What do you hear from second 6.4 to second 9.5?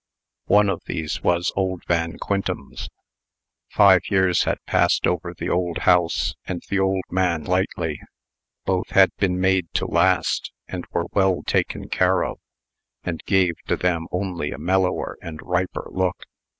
and the old man lightly (both had been